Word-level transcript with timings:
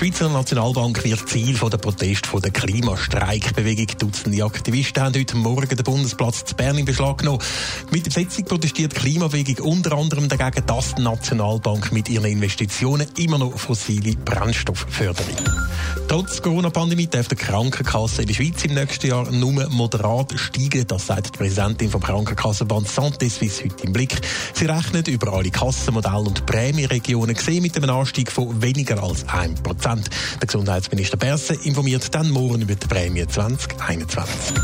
Die 0.00 0.06
Schweizer 0.06 0.30
Nationalbank 0.30 1.04
wird 1.04 1.28
Ziel 1.28 1.58
der 1.58 1.76
Protest 1.76 2.26
der 2.32 2.50
Klimastreikbewegung. 2.50 3.86
Dutzende 3.98 4.42
Aktivisten 4.42 5.02
haben 5.02 5.14
heute 5.14 5.36
Morgen 5.36 5.76
den 5.76 5.84
Bundesplatz 5.84 6.42
zu 6.42 6.54
Bern 6.54 6.78
in 6.78 6.86
Beschlag 6.86 7.18
genommen. 7.18 7.42
Mit 7.90 8.06
der 8.06 8.10
Besetzung 8.10 8.46
protestiert 8.46 8.92
die 8.92 8.96
Klimabewegung 8.96 9.66
unter 9.66 9.92
anderem 9.98 10.26
dagegen, 10.26 10.64
dass 10.64 10.94
die 10.94 11.02
Nationalbank 11.02 11.92
mit 11.92 12.08
ihren 12.08 12.24
Investitionen 12.24 13.08
immer 13.18 13.36
noch 13.36 13.58
fossile 13.58 14.16
Brennstoffe 14.16 14.86
fördert. 14.88 15.26
Trotz 16.10 16.42
Corona-Pandemie 16.42 17.06
darf 17.06 17.28
die 17.28 17.36
Krankenkasse 17.36 18.22
in 18.22 18.26
der 18.26 18.34
Schweiz 18.34 18.64
im 18.64 18.74
nächsten 18.74 19.06
Jahr 19.06 19.30
nur 19.30 19.68
moderat 19.68 20.32
steigen. 20.34 20.84
Das 20.88 21.06
sagt 21.06 21.26
die 21.28 21.38
Präsidentin 21.38 21.88
vom 21.88 22.02
Krankenkassenband 22.02 22.88
Santé 22.88 23.30
Suisse 23.30 23.62
heute 23.62 23.86
im 23.86 23.92
Blick. 23.92 24.20
Sie 24.52 24.64
rechnet 24.64 25.06
über 25.06 25.32
alle 25.32 25.52
Kassenmodelle 25.52 26.18
und 26.18 26.46
Prämieregionen 26.46 27.36
gesehen 27.36 27.62
mit 27.62 27.76
einem 27.76 27.90
Anstieg 27.90 28.32
von 28.32 28.60
weniger 28.60 29.00
als 29.00 29.24
1%. 29.24 29.62
Der 29.62 30.46
Gesundheitsminister 30.48 31.16
Berse 31.16 31.54
informiert 31.54 32.12
dann 32.12 32.28
morgen 32.30 32.62
über 32.62 32.74
die 32.74 32.88
Prämie 32.88 33.28
2021. 33.28 34.56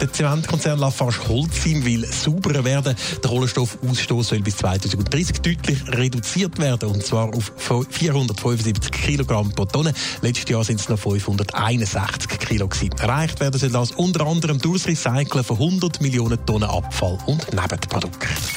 Der 0.00 0.12
Zementkonzern 0.12 0.78
Lafarge 0.78 1.28
Holcim 1.28 1.84
will 1.84 2.06
sauberer 2.12 2.64
werden. 2.64 2.94
Der 3.22 3.30
Kohlenstoffausstoß 3.30 4.28
soll 4.28 4.40
bis 4.40 4.58
2030 4.58 5.40
deutlich 5.40 5.88
reduziert 5.88 6.58
werden, 6.58 6.90
und 6.90 7.02
zwar 7.04 7.32
auf 7.34 7.52
475 7.56 8.92
Kilogramm 8.92 9.50
pro 9.50 9.64
Tonne. 9.64 9.94
Letztes 10.20 10.50
Jahr 10.50 10.64
sind 10.64 10.80
es 10.80 10.88
noch 10.88 10.98
561 10.98 12.38
Kilo. 12.38 12.68
Erreicht 12.98 13.40
werden 13.40 13.58
soll 13.58 13.70
das 13.70 13.92
unter 13.92 14.26
anderem 14.26 14.58
durch 14.58 14.82
das 14.82 14.88
Recyceln 14.88 15.44
von 15.44 15.56
100 15.56 16.00
Millionen 16.02 16.44
Tonnen 16.44 16.68
Abfall 16.68 17.18
und 17.26 17.52
Nebenprodukten. 17.52 18.55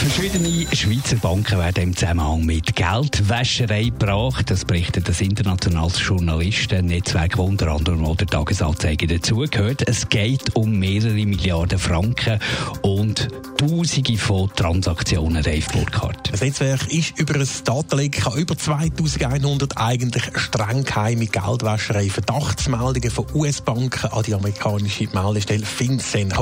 Verschiedene 0.00 0.66
Schweizer 0.74 1.16
Banken 1.16 1.58
werden 1.58 1.82
im 1.82 1.94
Zusammenhang 1.94 2.46
mit 2.46 2.74
Geldwäscherei 2.74 3.84
gebracht. 3.84 4.50
Das 4.50 4.64
berichtet 4.64 5.06
das 5.06 5.20
internationale 5.20 5.92
Journalistennetzwerk, 5.92 7.32
das 7.32 7.40
unter 7.40 7.68
anderem 7.68 8.06
auch 8.06 8.16
der 8.16 8.26
Tagesanzeiger 8.26 9.06
dazugehört. 9.06 9.86
Es 9.86 10.08
geht 10.08 10.56
um 10.56 10.78
mehrere 10.78 11.12
Milliarden 11.12 11.78
Franken 11.78 12.40
und 12.80 13.28
Tausende 13.58 14.16
von 14.16 14.50
Transaktionen, 14.56 15.42
Dave 15.42 15.66
Burkhardt. 15.70 16.32
Das 16.32 16.40
Netzwerk 16.40 16.90
ist 16.90 17.18
über 17.18 17.34
ein 17.34 17.46
Datenleck 17.62 18.26
an 18.26 18.38
über 18.38 18.56
2100 18.56 19.76
eigentlich 19.76 20.24
streng 20.36 20.82
geheime 20.82 21.26
Geldwäscherei 21.26 22.08
Verdachtsmeldungen 22.08 23.10
von 23.10 23.26
US-Banken 23.34 24.10
an 24.12 24.22
die 24.22 24.32
amerikanische 24.32 25.08
Meldestelle 25.12 25.66
FinCEN. 25.66 26.32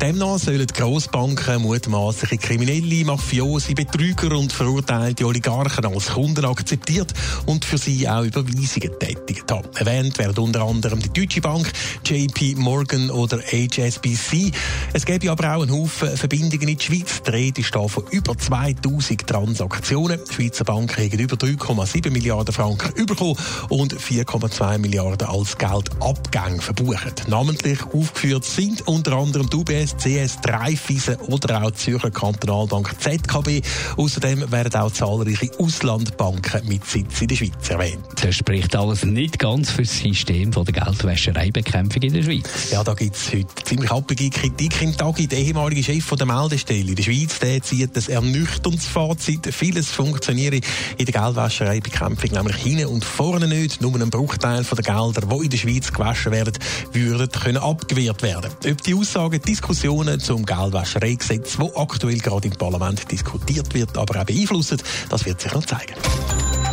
Demnach 0.00 0.38
sollen 0.38 0.64
Grossbanken 0.64 1.62
mutmaßliche 1.62 2.38
Kriminelle 2.38 2.99
Mafiosi, 3.04 3.74
Betrüger 3.74 4.36
und 4.36 4.52
verurteilte 4.52 5.26
Oligarchen 5.26 5.86
als 5.86 6.08
Kunden 6.08 6.44
akzeptiert 6.44 7.12
und 7.46 7.64
für 7.64 7.78
sie 7.78 8.08
auch 8.08 8.22
Überweisungen 8.22 8.98
tätigt 8.98 9.50
haben. 9.50 9.68
Erwähnt 9.74 10.18
werden 10.18 10.44
unter 10.44 10.62
anderem 10.62 11.00
die 11.00 11.12
Deutsche 11.12 11.40
Bank, 11.40 11.70
JP 12.04 12.56
Morgan 12.56 13.10
oder 13.10 13.38
HSBC. 13.38 14.52
Es 14.92 15.04
gäbe 15.04 15.30
aber 15.30 15.56
auch 15.56 15.62
einen 15.62 15.72
Haufen 15.72 16.16
Verbindungen 16.16 16.68
in 16.68 16.78
die 16.78 16.84
Schweiz. 16.84 17.22
Die 17.22 17.30
Rede 17.30 17.60
ist 17.60 17.74
da 17.74 17.86
von 17.86 18.04
über 18.10 18.36
2000 18.36 19.26
Transaktionen. 19.26 20.20
Die 20.28 20.34
Schweizer 20.34 20.64
Banken 20.64 21.04
haben 21.04 21.18
über 21.18 21.36
3,7 21.36 22.10
Milliarden 22.10 22.54
Franken 22.54 23.06
bekommen 23.06 23.36
und 23.68 23.94
4,2 23.94 24.78
Milliarden 24.78 25.28
als 25.28 25.56
Geldabgänge 25.56 26.60
verbucht. 26.60 27.28
Namentlich 27.28 27.78
aufgeführt 27.92 28.44
sind 28.44 28.86
unter 28.86 29.12
anderem 29.12 29.48
die 29.48 29.56
UBS, 29.56 29.96
CS, 29.96 30.38
Raiffeisen 30.46 31.16
oder 31.16 31.62
auch 31.62 31.70
die 31.70 31.76
Zürcher 31.76 32.10
Kantonalbank 32.10 32.89
ZKB. 32.98 33.62
Außerdem 33.96 34.50
werden 34.50 34.80
auch 34.80 34.90
zahlreiche 34.90 35.50
Auslandbanken 35.58 36.68
mit 36.68 36.84
Sitz 36.86 37.20
in 37.20 37.28
der 37.28 37.36
Schweiz 37.36 37.68
erwähnt. 37.68 38.00
Das 38.22 38.36
spricht 38.36 38.74
alles 38.74 39.04
nicht 39.04 39.38
ganz 39.38 39.70
für 39.70 39.82
das 39.82 39.98
System 39.98 40.52
von 40.52 40.64
der 40.64 40.74
Geldwäschereibekämpfung 40.82 42.02
in 42.02 42.12
der 42.12 42.22
Schweiz. 42.22 42.70
Ja, 42.70 42.82
da 42.84 42.94
gibt 42.94 43.16
es 43.16 43.32
heute 43.32 43.48
ziemlich 43.64 43.90
happige 43.90 44.30
Kritik 44.30 44.80
im 44.82 44.96
Tag. 44.96 45.16
Der 45.16 45.38
ehemalige 45.38 45.82
Chef 45.82 46.04
von 46.04 46.18
der 46.18 46.26
Meldestelle 46.26 46.90
in 46.90 46.94
der 46.94 47.02
Schweiz 47.02 47.38
der 47.38 47.62
zieht 47.62 47.96
das 47.96 48.08
ernüchterndes 48.08 48.86
Fazit. 48.86 49.52
Vieles 49.52 49.90
funktioniere 49.90 50.60
in 50.96 51.06
der 51.06 51.20
Geldwäschereibekämpfung 51.20 52.30
nämlich 52.30 52.56
hinten 52.56 52.86
und 52.86 53.04
vorne 53.04 53.46
nicht. 53.46 53.80
Nur 53.80 53.94
ein 53.94 54.10
Bruchteil 54.10 54.64
der 54.64 54.82
Gelder, 54.82 55.20
die 55.26 55.44
in 55.44 55.50
der 55.50 55.58
Schweiz 55.58 55.92
gewaschen 55.92 56.32
werden, 56.32 56.54
würden 56.92 57.30
können 57.30 57.58
abgewehrt 57.58 58.22
werden. 58.22 58.50
Ob 58.68 58.82
die 58.82 58.94
Aussagen, 58.94 59.40
Diskussionen 59.40 60.20
zum 60.20 60.44
Geldwäschereigesetz, 60.44 61.58
wo 61.58 61.72
aktuell 61.76 62.18
gerade 62.18 62.48
im 62.48 62.54
Parlament 62.54 62.79
Parlament 62.80 63.12
diskutiert 63.12 63.74
wird, 63.74 63.96
aber 63.96 64.20
auch 64.20 64.24
beeinflussen, 64.24 64.78
das 65.10 65.24
wird 65.26 65.40
sich 65.40 65.52
noch 65.52 65.64
zeigen. 65.64 65.94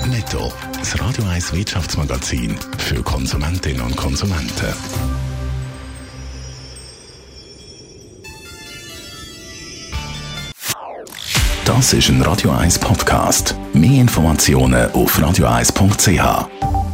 Netto, 0.08 0.52
das 0.80 1.00
Radio 1.02 1.26
1 1.26 1.54
Wirtschaftsmagazin 1.54 2.58
für 2.78 3.04
Konsumentinnen 3.04 3.82
und 3.82 3.96
Konsumenten. 3.98 4.74
Das 11.66 11.92
ist 11.92 12.08
ein 12.08 12.22
Radio 12.22 12.52
1 12.52 12.80
Podcast. 12.80 13.56
Mehr 13.74 14.00
Informationen 14.00 14.90
auf 14.92 15.20
radio1.ch. 15.20 16.87